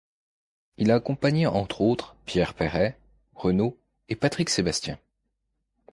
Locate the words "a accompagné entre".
0.89-1.81